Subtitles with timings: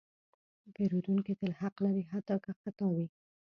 [0.73, 3.07] پیرودونکی تل حق لري، حتی که خطا وي.